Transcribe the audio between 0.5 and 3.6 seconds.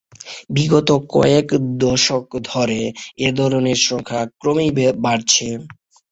বিগত কয়েক দশক ধরে এদের